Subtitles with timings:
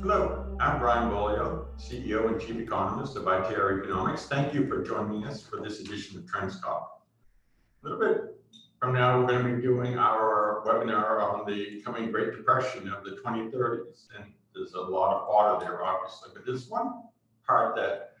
[0.00, 4.26] I'm Brian Beaulieu, CEO and Chief Economist of ITR Economics.
[4.26, 6.86] Thank you for joining us for this edition of TrendsTalk.
[6.86, 8.36] A little bit
[8.78, 13.02] from now, we're going to be doing our webinar on the coming Great Depression of
[13.02, 14.06] the 2030s.
[14.16, 17.02] And there's a lot of fodder there, obviously, but there's one
[17.44, 18.12] part that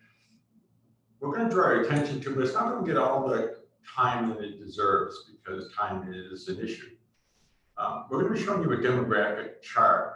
[1.20, 3.54] we're going to draw our attention to, but it's not going to get all the
[3.86, 6.90] time that it deserves because time is an issue.
[7.76, 10.14] Um, we're going to be showing you a demographic chart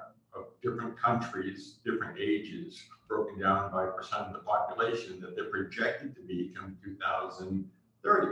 [0.62, 6.22] different countries, different ages, broken down by percent of the population that they're projected to
[6.22, 8.28] be come 2030.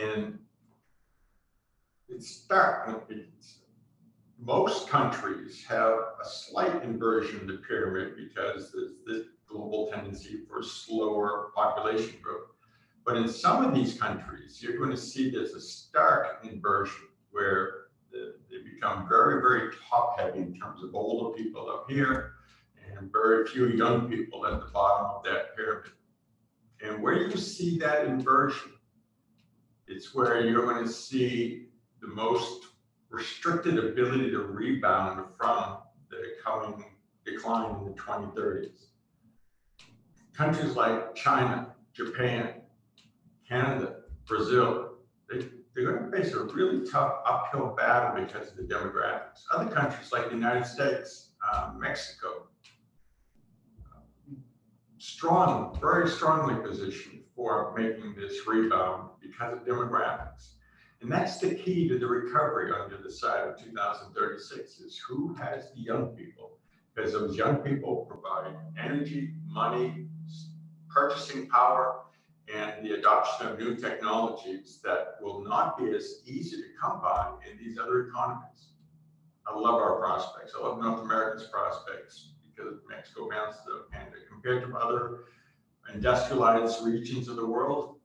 [0.00, 0.38] And
[2.08, 3.06] it's stark.
[3.08, 3.58] It's,
[4.38, 10.62] most countries have a slight inversion of the pyramid because there's this global tendency for
[10.62, 12.48] slower population growth.
[13.04, 17.81] But in some of these countries, you're going to see there's a stark inversion where
[18.82, 22.32] become very, very top heavy in terms of older people up here
[22.96, 25.90] and very few young people at the bottom of that pyramid.
[26.80, 28.72] And where you see that inversion,
[29.86, 31.68] it's where you're going to see
[32.00, 32.64] the most
[33.08, 35.78] restricted ability to rebound from
[36.10, 36.84] the coming
[37.24, 38.86] decline in the 2030s.
[40.34, 42.54] Countries like China, Japan,
[43.48, 44.94] Canada, Brazil,
[45.30, 45.44] they,
[46.22, 49.44] face a really tough uphill battle because of the demographics.
[49.52, 52.46] Other countries like the United States, uh, Mexico,
[54.98, 60.54] strong, very strongly positioned for making this rebound because of demographics.
[61.00, 65.72] And that's the key to the recovery on the side of 2036 is who has
[65.72, 66.58] the young people?
[66.94, 70.06] Because those young people provide energy, money,
[70.88, 72.02] purchasing power,
[72.52, 77.32] and the adoption of new technologies that will not be as easy to come by
[77.48, 78.72] in these other economies.
[79.46, 80.52] I love our prospects.
[80.58, 84.16] I love North America's prospects because Mexico mounts the Canada.
[84.30, 85.24] Compared to other
[85.92, 87.96] industrialized regions of the world,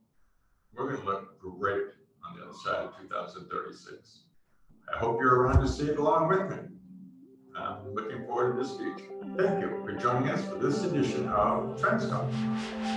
[0.74, 1.84] we're going to look great
[2.26, 4.24] on the other side of 2036.
[4.94, 6.58] I hope you're around to see it along with me.
[7.58, 9.06] I'm looking forward to this speech.
[9.36, 12.97] Thank you for joining us for this edition of TrendsTalk.